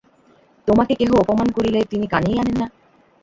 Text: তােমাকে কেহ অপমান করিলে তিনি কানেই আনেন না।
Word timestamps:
তােমাকে 0.67 0.93
কেহ 0.95 1.11
অপমান 1.13 1.47
করিলে 1.51 1.79
তিনি 1.91 2.05
কানেই 2.07 2.39
আনেন 2.39 2.55
না। 2.57 2.67